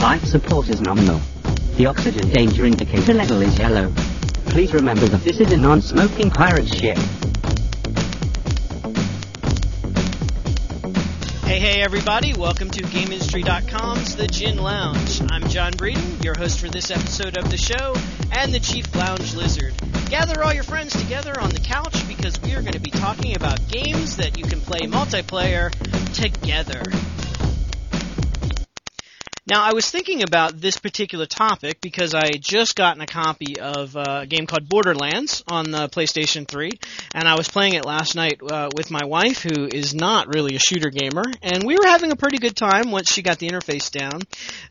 [0.00, 1.20] Life support is nominal.
[1.76, 3.92] The oxygen danger indicator level is yellow.
[4.46, 6.96] Please remember that this is a non-smoking pirate ship.
[11.42, 12.32] Hey, hey, everybody.
[12.34, 15.20] Welcome to GameIndustry.com's The Gin Lounge.
[15.32, 17.96] I'm John Breeden, your host for this episode of the show,
[18.30, 19.74] and the Chief Lounge Lizard.
[20.08, 23.34] Gather all your friends together on the couch because we are going to be talking
[23.34, 25.72] about games that you can play multiplayer
[26.14, 26.84] together.
[29.48, 33.58] Now, I was thinking about this particular topic because I had just gotten a copy
[33.58, 36.70] of uh, a game called Borderlands on the PlayStation 3,
[37.14, 40.54] and I was playing it last night uh, with my wife, who is not really
[40.54, 43.48] a shooter gamer, and we were having a pretty good time once she got the
[43.48, 44.20] interface down.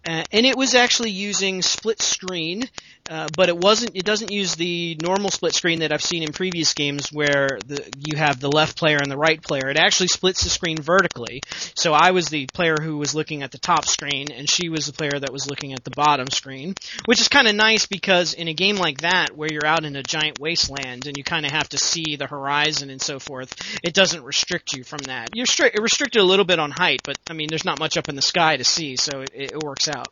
[0.07, 2.63] Uh, and it was actually using split screen,
[3.09, 3.95] uh, but it wasn't.
[3.95, 7.89] It doesn't use the normal split screen that I've seen in previous games, where the,
[7.97, 9.69] you have the left player and the right player.
[9.69, 11.41] It actually splits the screen vertically.
[11.75, 14.85] So I was the player who was looking at the top screen, and she was
[14.85, 18.33] the player that was looking at the bottom screen, which is kind of nice because
[18.33, 21.45] in a game like that, where you're out in a giant wasteland and you kind
[21.45, 25.29] of have to see the horizon and so forth, it doesn't restrict you from that.
[25.33, 27.97] You're stri- it restricted a little bit on height, but I mean, there's not much
[27.97, 30.07] up in the sky to see, so it, it works out.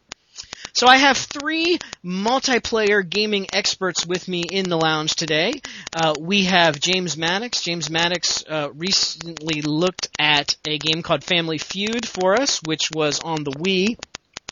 [0.75, 5.61] So I have three multiplayer gaming experts with me in the lounge today.
[5.95, 7.61] Uh, we have James Maddox.
[7.61, 13.21] James Maddox uh, recently looked at a game called Family Feud for us, which was
[13.21, 13.97] on the Wii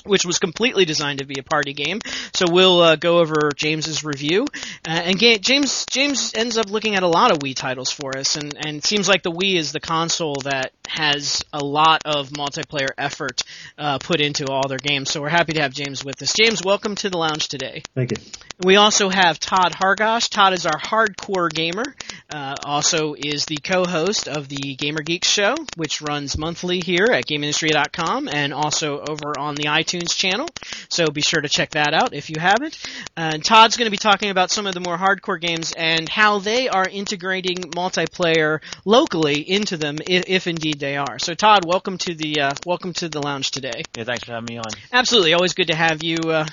[0.04, 2.00] which was completely designed to be a party game.
[2.34, 4.46] So we'll uh, go over James's review,
[4.88, 8.18] uh, and ga- James James ends up looking at a lot of Wii titles for
[8.18, 12.04] us, and and it seems like the Wii is the console that has a lot
[12.06, 13.42] of multiplayer effort
[13.78, 15.12] uh, put into all their games.
[15.12, 16.34] So we're happy to have James with us.
[16.34, 17.82] James, welcome to the lounge today.
[17.96, 18.18] Thank you.
[18.64, 20.30] We also have Todd Hargosh.
[20.30, 21.96] Todd is our hardcore gamer.
[22.32, 27.26] Uh, also is the co-host of the Gamer Geeks show, which runs monthly here at
[27.26, 30.48] GameIndustry.com and also over on the iTunes channel.
[30.90, 32.78] So be sure to check that out if you haven't.
[33.18, 36.40] Uh, Todd's going to be talking about some of the more hardcore games and how
[36.40, 41.18] they are integrating multiplayer locally into them, if, if indeed they are.
[41.18, 43.84] So Todd, welcome to the uh, welcome to the lounge today.
[43.96, 44.68] Yeah, thanks for having me on.
[44.92, 46.46] Absolutely, always good to have you uh,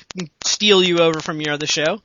[0.45, 2.01] steal you over from your other show.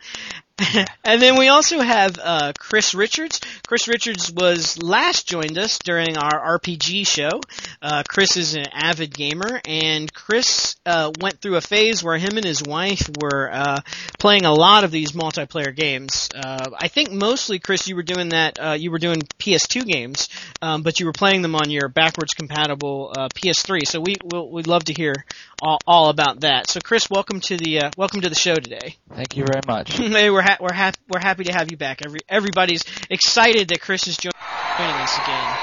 [1.04, 3.42] and then we also have uh, Chris Richards.
[3.68, 7.42] Chris Richards was last joined us during our RPG show.
[7.82, 12.38] Uh, Chris is an avid gamer, and Chris uh, went through a phase where him
[12.38, 13.82] and his wife were uh,
[14.18, 16.30] playing a lot of these multiplayer games.
[16.34, 18.58] Uh, I think mostly, Chris, you were doing that.
[18.58, 20.30] Uh, you were doing PS2 games,
[20.62, 23.86] um, but you were playing them on your backwards compatible PS3.
[23.86, 25.26] So we we'll, we'd love to hear
[25.62, 26.70] all, all, about that.
[26.70, 28.96] So, Chris, welcome to the welcome to the show today.
[29.14, 30.00] Thank you very much.
[30.46, 32.02] we're ha- we're ha- we're happy to have you back.
[32.04, 35.58] Every everybody's excited that Chris is joining us again.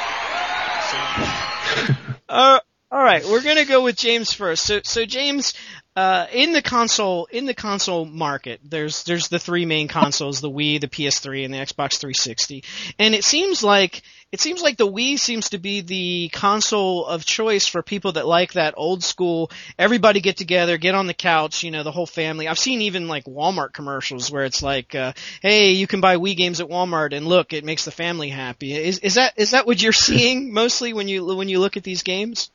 [0.91, 1.94] So,
[2.28, 2.60] uh,
[2.91, 4.65] all right, we're gonna go with James first.
[4.65, 5.54] So so James,
[5.94, 10.50] uh, in the console in the console market, there's there's the three main consoles: the
[10.50, 12.64] Wii, the PS3, and the Xbox 360.
[12.98, 14.00] And it seems like
[14.32, 18.26] it seems like the Wii seems to be the console of choice for people that
[18.26, 19.50] like that old school.
[19.78, 22.48] Everybody get together, get on the couch, you know, the whole family.
[22.48, 26.34] I've seen even like Walmart commercials where it's like, uh, "Hey, you can buy Wii
[26.38, 29.66] games at Walmart, and look, it makes the family happy." Is is that is that
[29.66, 32.50] what you're seeing mostly when you when you look at these games?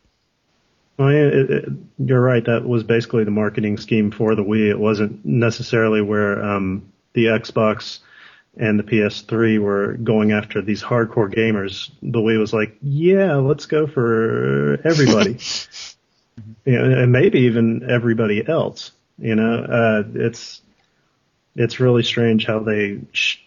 [0.98, 1.70] Well, it, it,
[2.00, 2.44] you're right.
[2.44, 4.70] That was basically the marketing scheme for the Wii.
[4.70, 8.00] It wasn't necessarily where um, the Xbox
[8.58, 11.92] and the PS3 were going after these hardcore gamers.
[12.02, 15.38] The Wii was like, yeah, let's go for everybody,
[16.66, 18.92] you know, and maybe even everybody else.
[19.20, 20.62] You know, uh, it's
[21.56, 23.38] it's really strange how they, sh-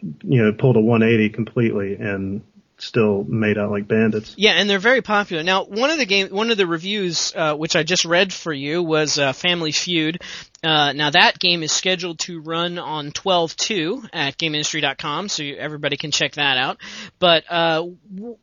[0.00, 2.42] you know, pulled a 180 completely and
[2.78, 4.34] still made out like bandits.
[4.36, 5.42] Yeah, and they're very popular.
[5.42, 8.52] Now, one of the game, one of the reviews uh, which I just read for
[8.52, 10.22] you was uh, Family Feud.
[10.62, 15.96] Uh, now that game is scheduled to run on 12.2 at GameIndustry.com, so you, everybody
[15.96, 16.78] can check that out.
[17.18, 17.82] But uh,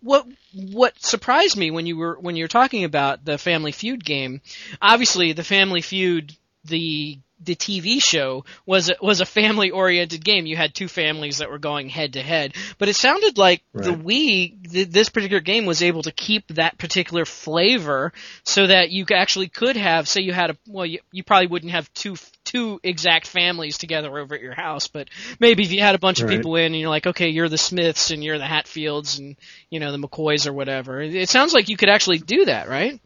[0.02, 4.04] what what surprised me when you were when you were talking about the Family Feud
[4.04, 4.42] game,
[4.82, 6.36] obviously the Family Feud
[6.66, 10.46] the the TV show was a, was a family oriented game.
[10.46, 13.86] You had two families that were going head to head, but it sounded like right.
[13.86, 18.92] the Wii, th- this particular game was able to keep that particular flavor so that
[18.92, 22.16] you actually could have, say you had a, well, you, you probably wouldn't have two,
[22.46, 25.10] two exact families together over at your house, but
[25.40, 26.32] maybe if you had a bunch right.
[26.32, 29.36] of people in and you're like, okay, you're the Smiths and you're the Hatfields and,
[29.70, 31.02] you know, the McCoys or whatever.
[31.02, 33.00] It sounds like you could actually do that, right?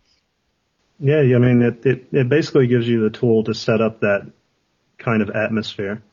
[0.99, 4.29] Yeah, I mean, it, it, it basically gives you the tool to set up that
[4.97, 6.03] kind of atmosphere.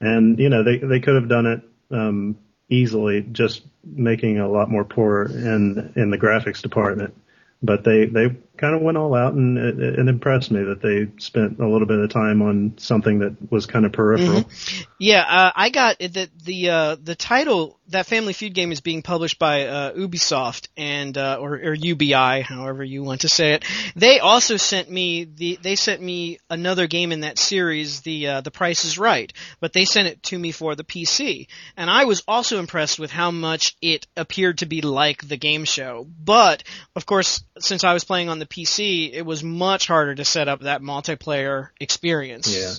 [0.00, 1.60] And, you know, they, they could have done it,
[1.90, 2.36] um,
[2.68, 7.14] easily just making a lot more poor in, in the graphics department.
[7.62, 11.08] But they, they kind of went all out, and it, it impressed me that they
[11.20, 14.42] spent a little bit of time on something that was kind of peripheral.
[14.42, 14.82] Mm-hmm.
[14.98, 19.02] Yeah, uh, I got the the uh, the title that Family Feud game is being
[19.02, 23.64] published by uh, Ubisoft and uh, or, or UBI, however you want to say it.
[23.94, 28.40] They also sent me the they sent me another game in that series, the uh,
[28.40, 32.04] the Price is Right, but they sent it to me for the PC, and I
[32.04, 36.06] was also impressed with how much it appeared to be like the game show.
[36.24, 36.64] But
[36.94, 40.48] of course, since I was playing on the PC, it was much harder to set
[40.48, 42.54] up that multiplayer experience.
[42.54, 42.72] Yeah.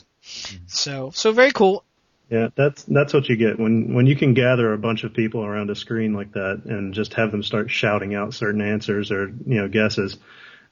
[0.67, 1.83] So so very cool.
[2.29, 5.45] Yeah, that's that's what you get when when you can gather a bunch of people
[5.45, 9.27] around a screen like that and just have them start shouting out certain answers or
[9.27, 10.17] you know guesses.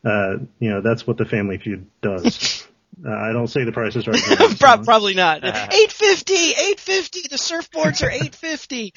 [0.03, 2.67] Uh, you know that's what the Family Feud does.
[3.05, 4.19] uh, I don't say the price is right.
[4.39, 5.43] now, Pro- Probably not.
[5.73, 7.21] Eight fifty, eight fifty.
[7.29, 8.93] The surfboards are eight fifty.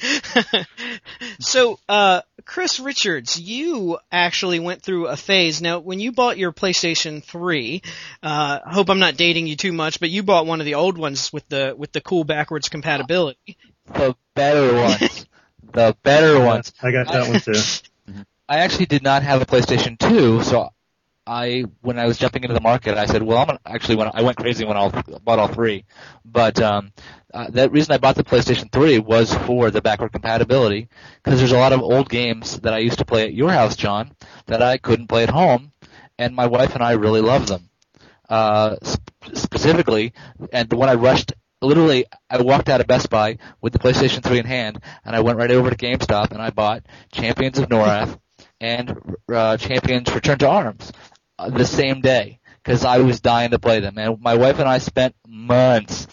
[1.39, 5.61] so, uh, Chris Richards, you actually went through a phase.
[5.61, 7.81] Now, when you bought your PlayStation Three,
[8.23, 10.75] uh, I hope I'm not dating you too much, but you bought one of the
[10.75, 13.57] old ones with the with the cool backwards compatibility.
[13.85, 15.25] The better ones.
[15.73, 16.71] the better ones.
[16.81, 17.59] I got that one too.
[18.47, 20.69] I actually did not have a PlayStation 2, so
[21.29, 24.09] I, when I was jumping into the market, I said, well, I'm gonna, actually when
[24.11, 24.89] I went crazy when I
[25.23, 25.85] bought all three,
[26.25, 26.91] but um,
[27.31, 30.89] uh, that reason I bought the PlayStation 3 was for the backward compatibility,
[31.23, 33.75] because there's a lot of old games that I used to play at your house,
[33.75, 34.11] John,
[34.47, 35.71] that I couldn't play at home,
[36.17, 37.69] and my wife and I really love them.
[38.27, 40.13] Uh, sp- specifically,
[40.51, 44.39] and when I rushed literally I walked out of Best Buy with the PlayStation 3
[44.39, 48.17] in hand, and I went right over to GameStop and I bought Champions of Norrath
[48.61, 48.97] and
[49.31, 50.91] uh, Champions Return to Arms
[51.47, 53.97] the same day because I was dying to play them.
[53.97, 56.07] And my wife and I spent months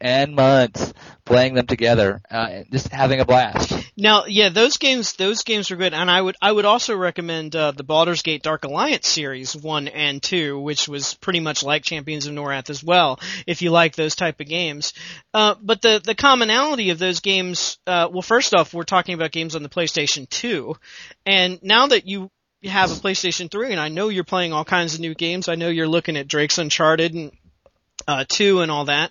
[0.00, 0.92] and months
[1.24, 3.72] playing them together, uh, just having a blast.
[3.96, 7.54] Now, yeah, those games, those games were good, and I would, I would also recommend
[7.54, 11.84] uh, the Baldur's Gate Dark Alliance series one and two, which was pretty much like
[11.84, 14.92] Champions of Norrath as well, if you like those type of games.
[15.32, 19.32] Uh, but the the commonality of those games, uh, well, first off, we're talking about
[19.32, 20.76] games on the PlayStation Two,
[21.26, 22.30] and now that you
[22.70, 25.48] have a PlayStation 3, and I know you're playing all kinds of new games.
[25.48, 27.32] I know you're looking at Drake's Uncharted and
[28.06, 29.10] uh, 2 and all that.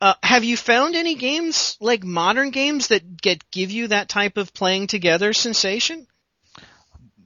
[0.00, 4.36] Uh, have you found any games like modern games that get give you that type
[4.36, 6.06] of playing together sensation?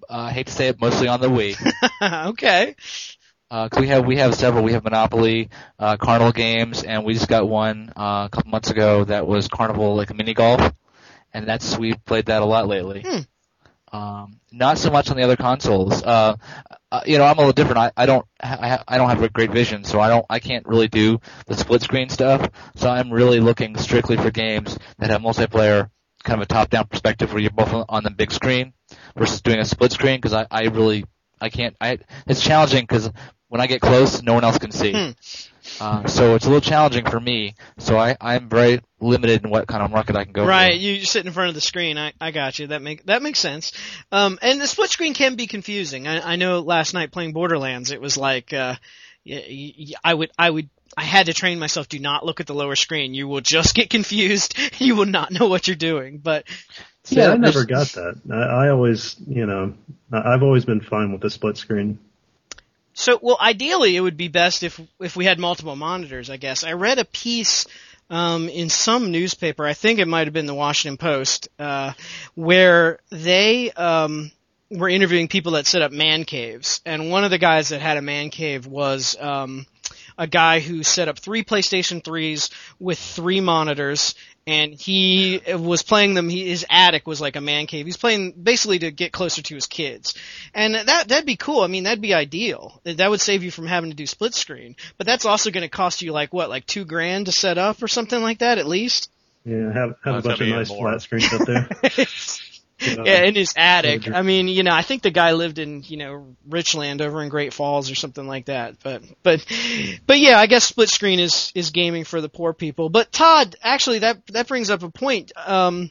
[0.08, 2.28] Uh, I hate to say it, mostly on the Wii.
[2.30, 2.76] okay.
[3.50, 4.62] Uh 'cause we have we have several.
[4.62, 8.70] We have Monopoly, uh, Carnival games, and we just got one uh, a couple months
[8.70, 10.72] ago that was Carnival like mini golf,
[11.34, 13.02] and that's we played that a lot lately.
[13.04, 13.18] Hmm.
[13.92, 16.02] Um, not so much on the other consoles.
[16.02, 16.36] Uh,
[16.92, 17.78] uh, you know, I'm a little different.
[17.78, 20.66] I, I don't I, I don't have a great vision, so I don't I can't
[20.66, 22.48] really do the split screen stuff.
[22.76, 25.90] So I'm really looking strictly for games that have multiplayer,
[26.24, 28.72] kind of a top down perspective where you're both on- the big screen
[29.16, 31.04] versus doing a split screen because I I really
[31.40, 33.10] I can't I it's challenging because
[33.48, 34.92] when I get close, no one else can see.
[34.92, 35.10] Hmm.
[35.80, 37.54] Uh, so it's a little challenging for me.
[37.78, 40.78] So I, I'm very limited in what kind of market I can go Right, for.
[40.78, 41.98] you you sit in front of the screen.
[41.98, 42.68] I, I got you.
[42.68, 43.72] That make that makes sense.
[44.12, 46.06] Um, and the split screen can be confusing.
[46.06, 48.74] I, I know last night playing Borderlands, it was like, uh,
[49.26, 51.88] y- y- y- I would I would I had to train myself.
[51.88, 53.14] Do not look at the lower screen.
[53.14, 54.56] You will just get confused.
[54.78, 56.18] You will not know what you're doing.
[56.18, 56.44] But
[57.04, 58.20] See, Yeah, I never got that.
[58.30, 59.74] I, I always, you know,
[60.12, 61.98] I've always been fine with the split screen.
[62.92, 66.28] So, well, ideally, it would be best if if we had multiple monitors.
[66.28, 67.66] I guess I read a piece
[68.10, 69.64] um, in some newspaper.
[69.64, 71.92] I think it might have been the Washington Post, uh,
[72.34, 74.32] where they um,
[74.70, 77.96] were interviewing people that set up man caves, and one of the guys that had
[77.96, 79.16] a man cave was.
[79.18, 79.66] Um,
[80.18, 84.14] a guy who set up three PlayStation 3s with three monitors
[84.46, 87.86] and he was playing them he, his attic was like a man cave.
[87.86, 90.14] He's playing basically to get closer to his kids.
[90.54, 91.60] And that that'd be cool.
[91.62, 92.80] I mean, that'd be ideal.
[92.84, 94.76] That would save you from having to do split screen.
[94.98, 97.82] But that's also going to cost you like what, like 2 grand to set up
[97.82, 99.10] or something like that at least.
[99.44, 100.90] Yeah, have have Oh, a bunch of nice more.
[100.90, 101.68] flat screens up there.
[102.80, 104.10] Yeah, in his attic.
[104.10, 107.28] I mean, you know, I think the guy lived in, you know, Richland over in
[107.28, 108.76] Great Falls or something like that.
[108.82, 109.44] But, but,
[110.06, 112.88] but yeah, I guess split screen is, is gaming for the poor people.
[112.88, 115.32] But Todd, actually that, that brings up a point.
[115.36, 115.90] Um,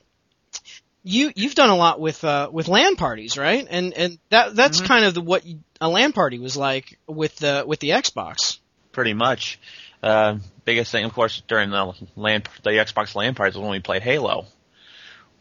[1.03, 3.65] you, you've done a lot with, uh, with LAN parties, right?
[3.69, 7.36] And, and that, that's kind of the, what you, a LAN party was like with
[7.38, 8.60] the, with the Xbox.
[8.91, 9.60] pretty much.
[10.01, 13.79] Uh, biggest thing, of course, during the LAN, the Xbox LAN parties was when we
[13.79, 14.46] played Halo.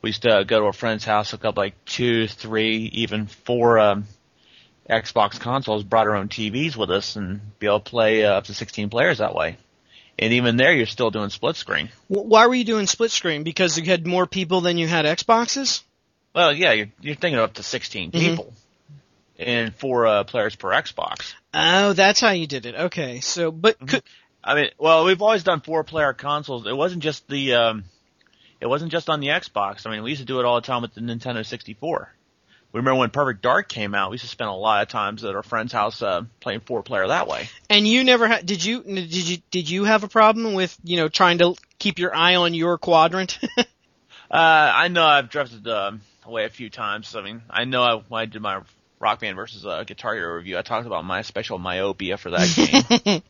[0.02, 3.78] We used to go to a friend's house, hook up like two, three, even four
[3.78, 4.04] um,
[4.88, 8.44] Xbox consoles, brought our own TVs with us, and be able to play uh, up
[8.44, 9.56] to 16 players that way.
[10.18, 11.90] And even there, you're still doing split screen.
[12.08, 13.42] Why were you doing split screen?
[13.44, 15.82] Because you had more people than you had Xboxes?
[16.34, 18.18] Well, yeah, you're, you're thinking of up to 16 Mhm.
[18.20, 18.52] people.
[19.38, 21.32] and four uh, players per Xbox.
[21.54, 22.74] Oh, that's how you did it.
[22.74, 24.02] Okay, so but could,
[24.42, 26.66] I mean, well, we've always done four player consoles.
[26.66, 27.84] It wasn't just the, um,
[28.60, 29.86] it wasn't just on the Xbox.
[29.86, 32.14] I mean, we used to do it all the time with the Nintendo 64.
[32.70, 34.10] We remember when Perfect Dark came out.
[34.10, 36.82] We used to spend a lot of times at our friend's house uh, playing four
[36.82, 37.48] player that way.
[37.70, 40.98] and you never had did you did you did you have a problem with you
[40.98, 43.38] know trying to keep your eye on your quadrant?
[44.30, 47.16] Uh, I know I've drifted um, away a few times.
[47.16, 48.60] I mean, I know I, when I did my
[49.00, 52.92] Rock Band versus uh, Guitar Hero review, I talked about my special myopia for that
[53.04, 53.22] game.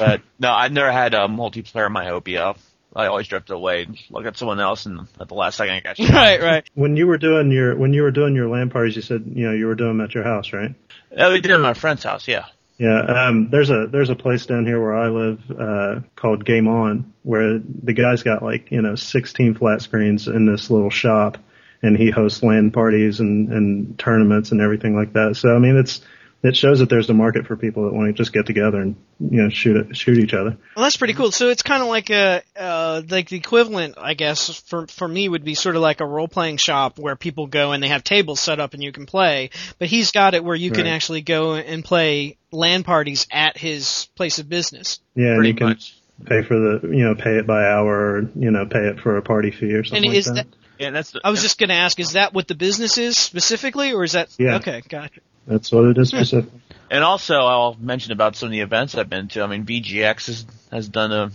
[0.00, 2.56] but no, I've never had a multiplayer myopia.
[2.94, 5.80] I always drift away and look at someone else, and at the last second, I
[5.80, 6.08] got you.
[6.08, 6.70] right, right.
[6.74, 9.46] When you were doing your when you were doing your LAN parties, you said you
[9.46, 10.74] know you were doing them at your house, right?
[11.16, 12.46] Uh, we did it at my friend's house, yeah.
[12.78, 16.66] Yeah, um, there's a there's a place down here where I live uh, called Game
[16.66, 21.38] On, where the guy's got like you know 16 flat screens in this little shop,
[21.82, 25.36] and he hosts LAN parties and and tournaments and everything like that.
[25.36, 26.00] So I mean, it's
[26.42, 28.96] it shows that there's a market for people that want to just get together and
[29.20, 30.56] you know shoot shoot each other.
[30.76, 31.30] Well, that's pretty cool.
[31.30, 35.28] So it's kind of like a uh, like the equivalent, I guess, for for me
[35.28, 38.02] would be sort of like a role playing shop where people go and they have
[38.04, 39.50] tables set up and you can play.
[39.78, 40.92] But he's got it where you can Right.
[40.92, 45.00] actually go and play LAN parties at his place of business.
[45.14, 45.94] Yeah, and Pretty you can much.
[46.26, 49.16] pay for the you know pay it by hour or you know pay it for
[49.16, 50.34] a party fee or something And like is that.
[50.34, 50.46] that?
[50.78, 53.16] Yeah, that's the, I was just going to ask, is that what the business is
[53.16, 54.30] specifically, or is that?
[54.36, 54.56] Yeah.
[54.56, 55.20] Okay, gotcha.
[55.46, 56.60] That's what it is specifically.
[56.90, 59.42] And also, I'll mention about some of the events I've been to.
[59.42, 61.30] I mean, VGX has, has done a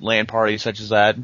[0.00, 1.16] LAN party such as that.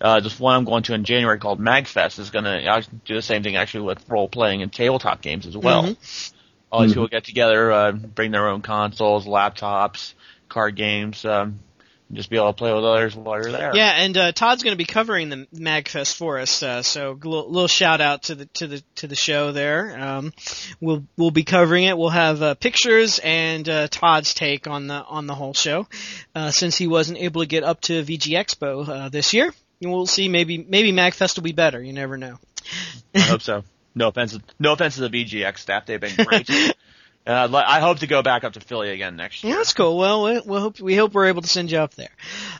[0.00, 3.22] Uh, just one I'm going to in January called MagFest is going to do the
[3.22, 5.82] same thing actually with role playing and tabletop games as well.
[5.84, 6.32] Mhm.
[6.72, 6.94] All these Mhm.
[6.94, 10.14] people get together, uh, bring their own consoles, laptops,
[10.48, 11.58] card games, um, and
[12.12, 13.72] just be able to play with others while you're there.
[13.74, 17.14] Yeah, and uh, Todd's going to be covering the Magfest for us, uh, so a
[17.14, 19.98] little, little shout out to the to the to the show there.
[19.98, 20.32] Um,
[20.80, 21.96] we'll we'll be covering it.
[21.96, 25.86] We'll have uh, pictures and uh, Todd's take on the on the whole show,
[26.34, 29.52] uh, since he wasn't able to get up to VG Expo uh, this year.
[29.80, 30.28] We'll see.
[30.28, 31.82] Maybe maybe Magfest will be better.
[31.82, 32.38] You never know.
[33.14, 33.64] I hope so.
[33.94, 35.86] No offense, no offense to the VGX staff.
[35.86, 36.48] They've been great.
[37.26, 39.52] li- I hope to go back up to Philly again next year.
[39.52, 39.96] Yeah, that's cool.
[39.96, 42.10] Well, we, we hope we hope we're able to send you up there.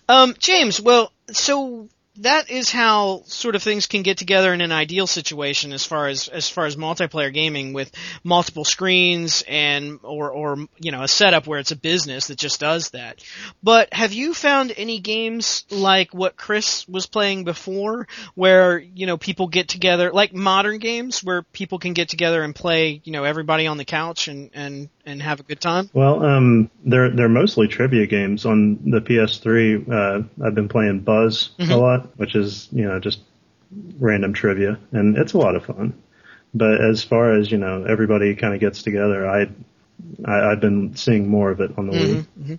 [0.09, 1.88] Um, James, well, so
[2.21, 6.09] that is how sort of things can get together in an ideal situation as far
[6.09, 7.91] as as far as multiplayer gaming with
[8.25, 12.61] multiple screens and or or you know a setup where it's a business that just
[12.61, 13.23] does that.
[13.62, 19.17] But have you found any games like what Chris was playing before where you know
[19.17, 23.25] people get together like modern games where people can get together and play, you know,
[23.25, 25.91] everybody on the couch and and and have a good time?
[25.93, 29.89] Well, um, they're they're mostly trivia games on the PS3.
[29.91, 33.21] Uh, I've been playing Buzz a lot, which is you know just
[33.99, 35.95] random trivia, and it's a lot of fun.
[36.52, 39.29] But as far as you know, everybody kind of gets together.
[39.29, 39.49] I,
[40.25, 42.59] I I've been seeing more of it on the Wii.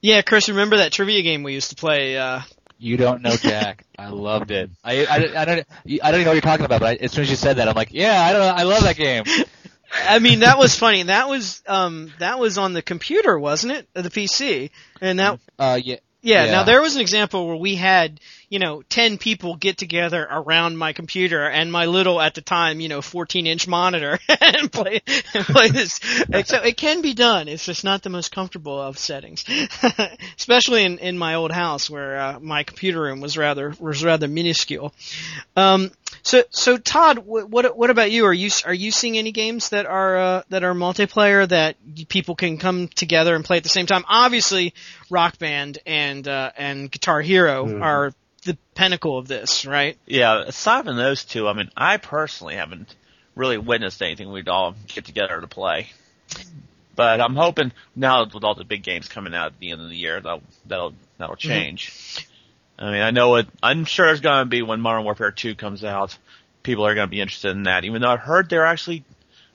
[0.00, 2.16] Yeah, Chris, remember that trivia game we used to play?
[2.16, 2.40] Uh,
[2.78, 3.84] You don't know Jack.
[3.98, 4.70] I loved it.
[4.84, 7.12] I, I, I don't I don't even know what you're talking about, but I, as
[7.12, 8.54] soon as you said that, I'm like, yeah, I don't know.
[8.54, 9.24] I love that game.
[10.06, 11.04] I mean, that was funny.
[11.04, 13.88] That was um, that was on the computer, wasn't it?
[13.94, 14.70] The PC,
[15.00, 15.96] and that Uh, yeah.
[16.20, 16.50] yeah, Yeah.
[16.52, 20.76] Now there was an example where we had, you know, ten people get together around
[20.78, 25.02] my computer and my little at the time, you know, 14 inch monitor and play
[25.34, 26.00] and play this.
[26.46, 27.48] So it can be done.
[27.48, 29.44] It's just not the most comfortable of settings,
[30.38, 34.28] especially in in my old house where uh, my computer room was rather was rather
[34.28, 34.94] minuscule.
[35.56, 35.90] Um,
[36.22, 38.24] so so Todd, what what what about you?
[38.26, 41.76] Are you are you seeing any games that are uh, that are multiplayer that
[42.08, 44.04] people can come together and play at the same time?
[44.08, 44.74] Obviously,
[45.10, 47.82] Rock Band and uh, and Guitar Hero Mhm.
[47.82, 48.12] are
[48.48, 49.96] the pinnacle of this, right?
[50.06, 52.94] Yeah, aside from those two, I mean, I personally haven't
[53.34, 55.88] really witnessed anything we'd all get together to play.
[56.96, 59.88] But I'm hoping now with all the big games coming out at the end of
[59.88, 62.26] the year, that'll that'll that'll change.
[62.76, 63.48] I mean, I know it.
[63.62, 66.16] I'm sure there's going to be when Modern Warfare 2 comes out,
[66.62, 67.84] people are going to be interested in that.
[67.84, 69.04] Even though I've heard they're actually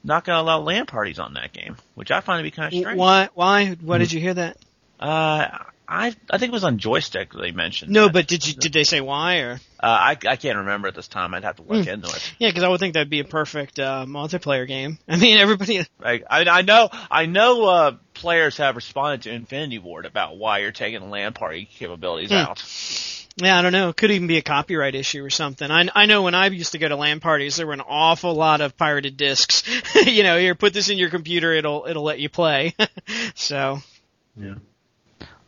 [0.03, 2.73] not going to allow LAN parties on that game, which I find to be kind
[2.73, 2.97] of strange.
[2.97, 3.29] Why?
[3.33, 3.75] Why?
[3.81, 4.57] Why did you hear that?
[5.00, 5.47] Uh,
[5.87, 7.91] I I think it was on Joystiq they mentioned.
[7.91, 8.13] No, that.
[8.13, 9.53] but did you did they say why or?
[9.79, 11.33] uh, I I can't remember at this time.
[11.33, 12.33] I'd have to look into it.
[12.39, 14.97] Yeah, because I would think that'd be a perfect uh, multiplayer game.
[15.07, 15.85] I mean, everybody.
[16.01, 20.59] I, I I know I know uh, players have responded to Infinity Ward about why
[20.59, 22.35] you're taking LAN party capabilities Hmm.
[22.37, 22.63] out.
[23.35, 23.89] Yeah, I don't know.
[23.89, 25.69] It could even be a copyright issue or something.
[25.69, 28.35] I I know when I used to go to LAN parties, there were an awful
[28.35, 29.63] lot of pirated discs.
[30.05, 32.75] you know, here, put this in your computer, it'll it'll let you play.
[33.35, 33.79] so
[34.37, 34.55] Yeah.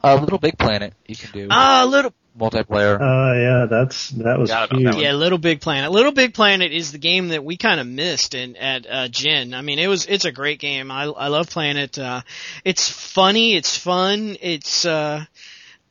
[0.06, 1.48] Uh, Little Big Planet, you can do.
[1.52, 3.00] ah, little multiplayer.
[3.00, 4.94] Uh, yeah, that's that was Forgot about huge.
[4.94, 5.02] that.
[5.02, 5.92] Yeah, Little Big Planet.
[5.92, 9.54] Little Big Planet is the game that we kind of missed in at uh, Gin.
[9.54, 10.92] I mean, it was it's a great game.
[10.92, 11.98] I I love playing it.
[11.98, 12.22] Uh,
[12.64, 13.56] it's funny.
[13.56, 14.38] It's fun.
[14.42, 15.26] It's uh,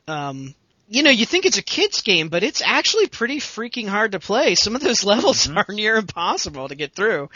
[0.06, 0.54] um,
[0.87, 4.21] you know, you think it's a kids game, but it's actually pretty freaking hard to
[4.21, 4.54] play.
[4.54, 5.59] Some of those levels Mm-hmm.
[5.59, 7.30] are near impossible to get through.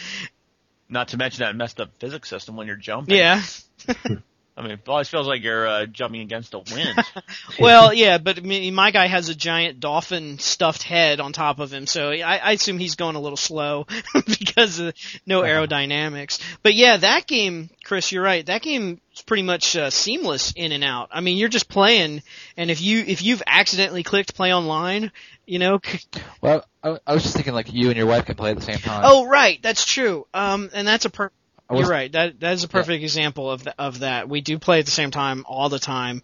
[0.91, 3.17] Not to mention that messed up physics system when you're jumping.
[3.17, 3.43] Yeah.
[4.59, 6.99] I mean, it always feels like you're uh, jumping against a wind.
[7.61, 11.59] Well, yeah, but I mean, my guy has a giant dolphin stuffed head on top
[11.61, 13.87] of him, so I, I assume he's going a little slow
[14.27, 14.95] because of
[15.27, 16.41] no aerodynamics.
[16.63, 18.45] But yeah, that game, Chris, you're right.
[18.47, 21.09] That game is pretty much uh, seamless in and out.
[21.13, 22.23] I mean, you're just playing,
[22.57, 25.11] and if you if you've accidentally clicked play online,
[25.47, 25.81] you know.
[25.85, 26.01] c-
[26.41, 28.63] Well, I, I was just thinking like you and your wife can play at the
[28.63, 29.03] same time.
[29.05, 30.27] Oh, right, that's true.
[30.35, 31.31] Um, and that's a per.
[31.71, 32.11] I was- You're right.
[32.13, 34.29] That that is a perfect example of th- of that.
[34.29, 36.23] We do play at the same time all the time,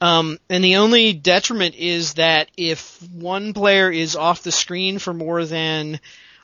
[0.00, 5.12] um, and the only detriment is that if one player is off the screen for
[5.12, 6.00] more than,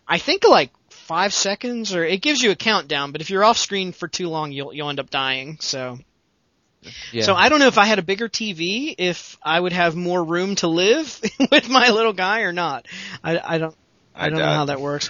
[0.07, 3.11] I think like five seconds, or it gives you a countdown.
[3.13, 5.57] But if you're off screen for too long, you'll you'll end up dying.
[5.61, 5.99] So
[7.13, 7.23] Yeah.
[7.23, 10.23] so I don't know if I had a bigger TV, if I would have more
[10.23, 12.87] room to live with my little guy or not.
[13.25, 13.75] I I don't
[14.15, 15.09] I don't know doubt- how that works.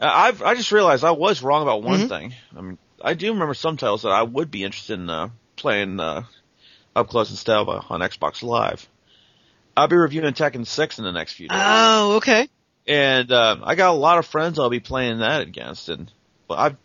[0.00, 2.08] Uh, I've I just realized I was wrong about one Mhm.
[2.08, 2.34] thing.
[2.56, 5.98] I mean, I do remember some titles that I would be interested in uh, playing
[6.00, 6.22] uh,
[6.94, 8.88] up close and style on Xbox Live.
[9.76, 12.48] I'll be reviewing Tekken 6 in the next few days, Oh, okay.
[12.86, 15.88] and uh, I got a lot of friends I'll be playing that against.
[15.88, 16.10] And
[16.48, 16.76] but I,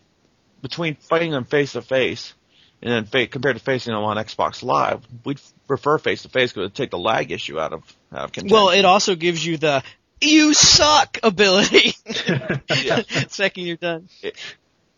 [0.62, 2.34] between fighting them face to face,
[2.82, 6.52] and then fa- compared to facing them on Xbox Live, we'd prefer face to face
[6.52, 8.54] because it take the lag issue out of out of contention.
[8.54, 9.82] Well, it also gives you the
[10.20, 11.94] "you suck" ability.
[13.28, 14.08] Second you're done.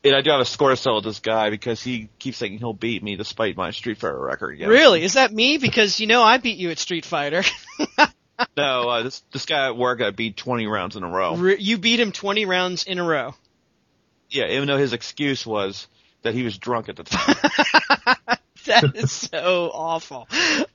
[0.04, 2.72] and I do have a score settle with this guy because he keeps thinking he'll
[2.72, 4.58] beat me despite my Street Fighter record.
[4.60, 5.02] Really?
[5.02, 5.58] Is that me?
[5.58, 7.42] Because you know I beat you at Street Fighter.
[8.54, 11.36] No, uh, this this guy at work I beat 20 rounds in a row.
[11.36, 13.34] Re- you beat him 20 rounds in a row.
[14.28, 15.86] Yeah, even though his excuse was
[16.20, 17.36] that he was drunk at the time.
[18.66, 20.28] That is so awful.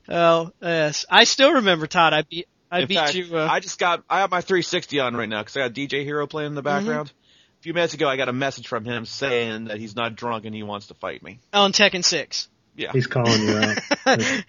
[0.07, 2.13] Oh yes, I still remember Todd.
[2.13, 3.37] I beat I in beat fact, you.
[3.37, 6.03] Uh, I just got I have my 360 on right now because I got DJ
[6.03, 7.11] Hero playing in the background.
[7.59, 10.45] A few minutes ago, I got a message from him saying that he's not drunk
[10.45, 11.39] and he wants to fight me.
[11.53, 12.49] on Tekken 6.
[12.75, 13.77] Yeah, He's calling you out.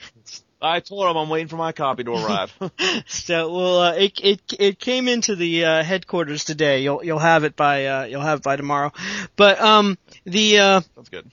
[0.62, 2.54] I told him I'm waiting for my copy to arrive.
[3.08, 6.82] So well, uh, it it it came into the uh, headquarters today.
[6.82, 8.92] You'll you'll have it by uh, you'll have it by tomorrow.
[9.34, 11.28] But um the uh That's good.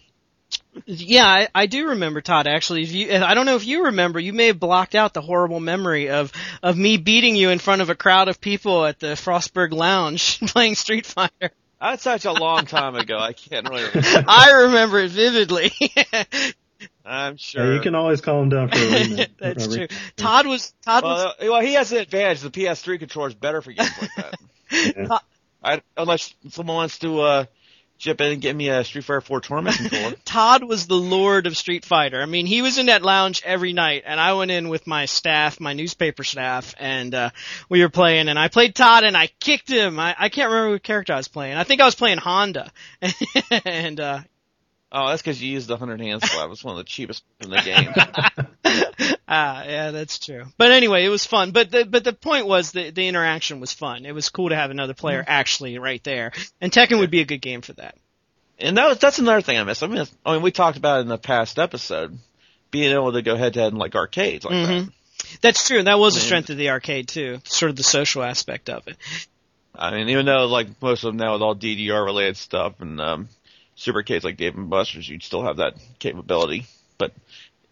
[0.85, 2.47] Yeah, I, I do remember Todd.
[2.47, 4.19] Actually, if you, I don't know if you remember.
[4.19, 6.31] You may have blocked out the horrible memory of
[6.63, 10.39] of me beating you in front of a crowd of people at the Frostburg Lounge
[10.47, 11.51] playing Street Fighter.
[11.81, 13.17] That's such a long time ago.
[13.19, 13.83] I can't really.
[13.93, 14.25] Remember.
[14.27, 15.71] I remember it vividly.
[17.05, 17.73] I'm Yeah, sure.
[17.73, 19.27] you can always call him down for a rematch.
[19.39, 19.97] That's A re- true.
[20.17, 22.41] Todd was Todd was Well, uh, well, he has an advantage.
[22.41, 24.35] The PS3 controller is better for games like that.
[24.71, 25.17] Yeah.
[25.63, 27.45] I, unless someone wants to uh,
[27.99, 30.15] chip in and get me a Street Fighter 4 tournament controller.
[30.25, 32.21] Todd was the lord of Street Fighter.
[32.21, 35.05] I mean, he was in that lounge every night, and I went in with my
[35.05, 37.29] staff, my newspaper staff, and uh,
[37.67, 38.29] we were playing.
[38.29, 39.99] And I played Todd, and I kicked him.
[39.99, 41.57] I, I can't remember what character I was playing.
[41.57, 42.71] I think I was playing Honda,
[43.65, 44.21] and uh,
[44.91, 46.49] Oh, that's because you used the 100 hand slap.
[46.49, 47.93] It's one of the cheapest in the game.
[49.39, 50.45] ah, yeah, that's true.
[50.57, 51.51] But anyway, it was fun.
[51.51, 54.05] But the but the point was the the interaction was fun.
[54.05, 57.25] It was cool to have another player actually right there, and Tekken would be a
[57.25, 57.95] good game for that.
[58.59, 59.81] and that was, that's another thing I miss.
[59.83, 62.17] I mean, I mean, we talked about it in the past episode,
[62.71, 64.83] being able to go head to head in like arcades like that.
[64.83, 64.91] Mhm.
[65.41, 65.79] That's true.
[65.79, 66.25] and That was a Man.
[66.25, 68.97] strength of the arcade too, sort of the social aspect of it.
[69.75, 72.99] I mean, even though like most of them now with all DDR related stuff and
[72.99, 73.29] um,
[73.75, 76.65] super arcades like Dave and Buster's, you'd still have that capability,
[76.97, 77.13] but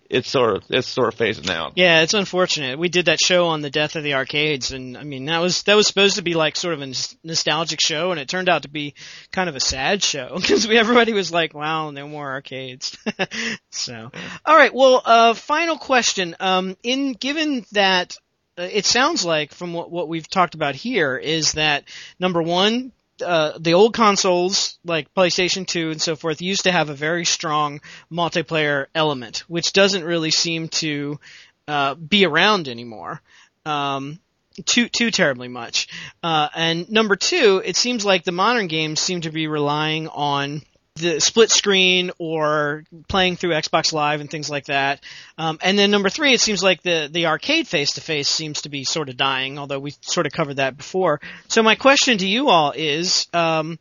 [0.10, 1.74] it's sort of it's sort of phasing out.
[1.76, 2.80] Yeah, it's unfortunate.
[2.80, 5.64] We did that show on the death of the arcades, and I mean that was
[5.64, 6.94] that was supposed to be like sort of a
[7.24, 8.96] nostalgic show, and it turned out to be
[9.32, 12.98] kind of a sad show because everybody was like, "Wow, no more arcades."
[13.72, 14.12] so,
[14.46, 14.74] all right.
[14.74, 16.36] Well, uh, final question.
[16.40, 18.18] Um, in given that
[18.58, 21.84] uh, it sounds like from what what we've talked about here is that
[22.20, 22.92] number one.
[23.24, 27.26] Uh, the old consoles like PlayStation 2 and so forth used to have a very
[27.26, 31.20] strong multiplayer element, which doesn't really seem to
[31.68, 33.22] uh, be around anymore.
[33.66, 34.20] Um,
[34.66, 35.88] too too terribly much.
[36.24, 40.62] Uh, and number two, it seems like the modern games seem to be relying on
[41.00, 45.04] the split screen or playing through Xbox Live and things like that.
[45.38, 48.62] Um, and then number three, it seems like the the arcade face to face seems
[48.64, 51.20] to be sort of dying, although we sort of covered that before.
[51.48, 53.28] So my question to you all is.
[53.34, 53.80] Um,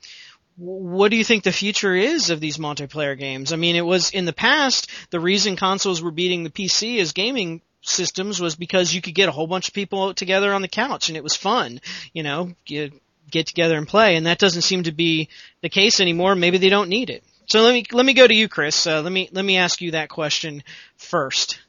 [0.58, 3.52] what do you think the future is of these multiplayer games?
[3.52, 7.12] I mean, it was in the past the reason consoles were beating the PC as
[7.12, 10.68] gaming systems was because you could get a whole bunch of people together on the
[10.68, 11.80] couch and it was fun.
[12.12, 12.92] You know, get,
[13.30, 15.28] get together and play, and that doesn't seem to be
[15.62, 16.34] the case anymore.
[16.34, 17.24] Maybe they don't need it.
[17.46, 18.86] So let me let me go to you, Chris.
[18.86, 20.62] Uh, let me let me ask you that question
[20.96, 21.60] first.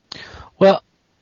[0.57, 0.81] Well,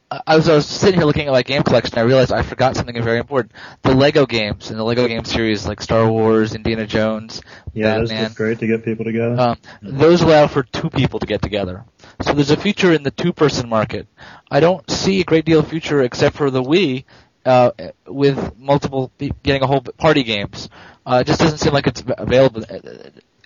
[0.10, 1.94] I was, I was sitting here looking at my game collection.
[1.98, 5.26] And I realized I forgot something very important: the Lego games and the Lego game
[5.26, 7.42] series, like Star Wars, Indiana Jones,
[7.74, 8.24] Yeah, Batman.
[8.24, 9.38] that's great to get people together.
[9.38, 11.84] Um, those allow for two people to get together.
[12.22, 14.08] So there's a future in the two-person market.
[14.50, 17.04] I don't see a great deal of future except for the Wii
[17.46, 17.72] uh,
[18.08, 19.12] with multiple
[19.44, 20.70] getting a whole party games.
[21.06, 22.80] Uh, it just doesn't seem like it's available, uh,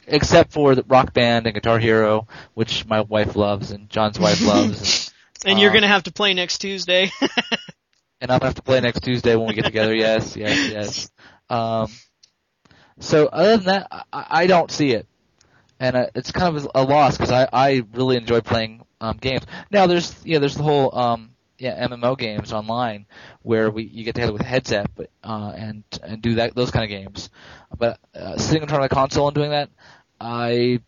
[0.07, 4.41] except for the Rock Band and Guitar Hero, which my wife loves and John's wife
[4.45, 5.13] loves.
[5.45, 7.11] And you're Uh, going to have to play next Tuesday.
[8.21, 9.93] and I'm gonna have to play next Tuesday when we get together.
[9.95, 11.11] Yes, yes, yes.
[11.49, 11.89] Um,
[12.99, 15.07] so other than that, I, I don't see it,
[15.79, 19.43] and uh, it's kind of a loss because I I really enjoy playing um, games.
[19.71, 23.05] Now there's yeah there's the whole um yeah MMO games online
[23.43, 26.71] where we you get together with a headset but uh and and do that those
[26.71, 27.29] kind of games,
[27.77, 29.69] but uh, sitting in front of a console and doing that,
[30.19, 30.81] I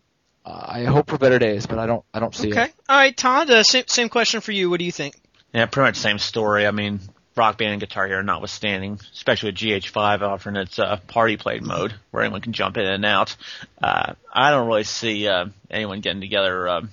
[0.44, 2.62] I hope for better days, but I don't I don't see okay.
[2.62, 2.64] it.
[2.64, 3.50] Okay, all right, Todd.
[3.50, 4.70] Uh, same same question for you.
[4.70, 5.14] What do you think?
[5.52, 6.66] Yeah, pretty much same story.
[6.66, 7.00] I mean,
[7.36, 11.94] Rock Band and Guitar Hero notwithstanding, especially with GH5 offering its uh, party played mode
[12.10, 13.36] where anyone can jump in and out.
[13.82, 16.90] Uh, I don't really see uh, anyone getting together um,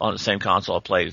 [0.00, 1.12] on the same console to play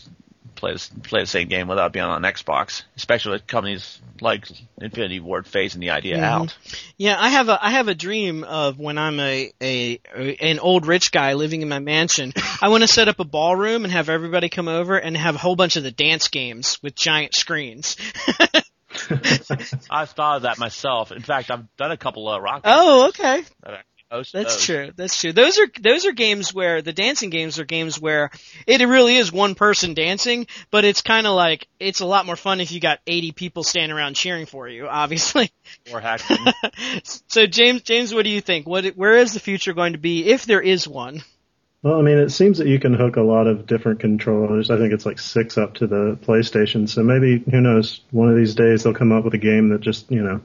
[0.61, 4.45] play this- play the same game without being on Xbox, especially with companies like
[4.79, 6.23] Infinity Ward phasing the idea Mhm.
[6.23, 6.55] out.
[6.97, 9.99] Yeah, I have a I have a dream of when I'm a, a
[10.39, 12.31] an old rich guy living in my mansion.
[12.61, 15.39] I want to set up a ballroom and have everybody come over and have a
[15.39, 17.97] whole bunch of the dance games with giant screens.
[19.89, 21.11] I've thought of that myself.
[21.11, 23.43] In fact, I've done a couple of Rock oh, okay.
[23.63, 24.65] that actually host That's those.
[24.65, 24.91] true.
[24.95, 25.33] That's true.
[25.33, 28.31] Those are those are games where the dancing games are games where
[28.67, 32.35] it really is one person dancing, but it's kind of like it's a lot more
[32.35, 35.51] fun if you got 80 people standing around cheering for you, obviously.
[35.91, 36.37] Or hacking.
[37.27, 38.67] so James James, what do you think?
[38.67, 41.23] What where is the future going to be if there is one?
[41.83, 44.69] Well, I mean, it seems that you can hook a lot of different controllers.
[44.69, 46.87] I think it's like six up to the PlayStation.
[46.87, 49.81] So maybe, who knows, one of these days they'll come up with a game that
[49.81, 50.41] just, you know,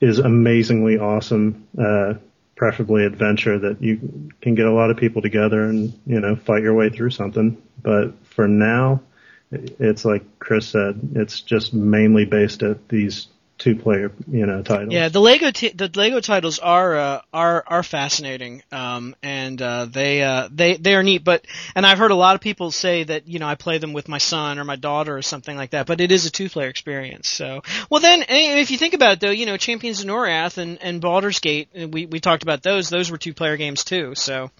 [0.00, 2.14] is amazingly awesome, uh,
[2.62, 6.62] preferably adventure that you can get a lot of people together and, you know, fight
[6.62, 7.60] your way through something.
[7.82, 9.00] But for now,
[9.50, 13.26] it's like Chris said, it's just mainly based at these
[13.62, 14.92] two player, you know, titles.
[14.92, 19.84] Yeah, the Lego t- the Lego titles are uh, are are fascinating, um, and uh,
[19.84, 21.22] they uh, they they are neat.
[21.22, 21.46] But
[21.76, 24.08] and I've heard a lot of people say that you know I play them with
[24.08, 25.86] my son or my daughter or something like that.
[25.86, 27.28] But it is a two player experience.
[27.28, 30.82] So well then, if you think about it though, you know Champions of Norrath and
[30.82, 32.90] and Baldur's Gate, we we talked about those.
[32.90, 34.14] Those were two player games too.
[34.16, 34.50] So.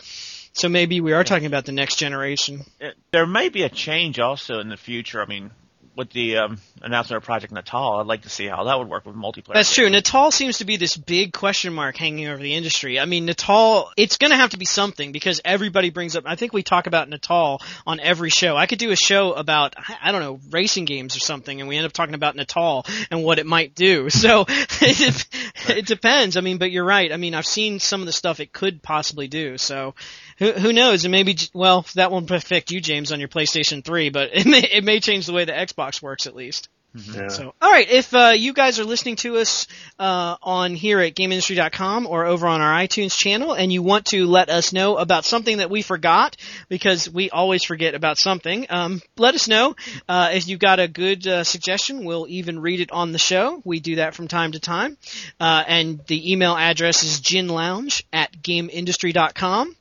[0.54, 2.66] So maybe we are talking about the next generation.
[3.10, 5.22] there may be a change also in the future.
[5.22, 5.50] I mean,
[5.96, 9.05] with the um, announcement of Project Natal, I'd like to see how that would work
[9.05, 9.55] with multiplayer.
[9.55, 9.88] That's true.
[9.90, 12.98] Natal seems to be this big question mark hanging over the industry.
[12.98, 16.37] I mean, Natal, it's going to have to be something because everybody brings up, I
[16.37, 18.57] think we talk about Natal on every show.
[18.57, 21.76] I could do a show about, I don't know, racing games or something and we
[21.76, 24.09] end up talking about Natal and what it might do.
[24.22, 25.26] So it,
[25.68, 26.37] it depends.
[26.37, 27.12] I mean, but you're right.
[27.12, 29.59] I mean, I've seen some of the stuff it could possibly do.
[29.59, 29.96] So
[30.42, 31.05] who, who knows?
[31.05, 34.61] And maybe, well, that won't affect you, James, on your PlayStation 3, but it may,
[34.61, 36.68] it may change the way the Xbox works at least.
[36.94, 37.28] Yeah.
[37.28, 39.66] So, all right, if uh, you guys are listening to us
[39.98, 44.26] uh, on here at GameIndustry.com or over on our iTunes channel, and you want to
[44.26, 46.37] let us know about something that we forgot,
[46.68, 49.74] because we always forget about something, um, let us know.
[50.07, 53.62] Uh, if you got a good uh, suggestion, we'll even read it on the show.
[53.64, 54.98] We do that from time to time.
[55.40, 59.76] Uh, and the email address is ginlounge at GameIndustry.com.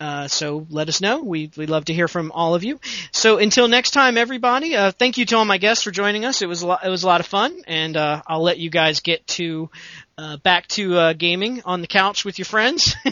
[0.00, 1.22] Uh, so let us know.
[1.22, 2.80] We we love to hear from all of you.
[3.12, 4.76] So until next time, everybody.
[4.76, 6.42] Uh, thank you to all my guests for joining us.
[6.42, 8.70] It was a lot, it was a lot of fun, and uh, I'll let you
[8.70, 9.70] guys get to
[10.18, 12.94] uh, back to uh, gaming on the couch with your friends.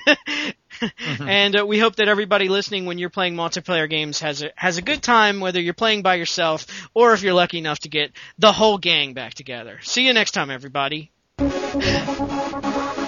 [1.21, 4.79] And uh, we hope that everybody listening, when you're playing multiplayer games, has a has
[4.79, 8.13] a good time, whether you're playing by yourself or if you're lucky enough to get
[8.39, 9.79] the whole gang back together.
[9.83, 11.11] See you next time, everybody.